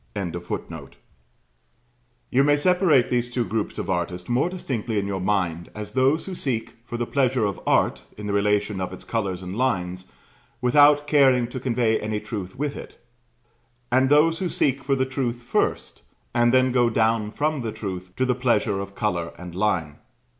[2.31, 6.25] ]You may separate these two groups of artists more distinctly in your mind as those
[6.25, 10.07] who seek for the pleasure of art, in the relations of its colours and lines,
[10.59, 12.97] without caring to convey any truth with it;
[13.91, 16.01] and those who seek for the truth first,
[16.33, 19.99] and then go down from the truth to the pleasure of colour and line.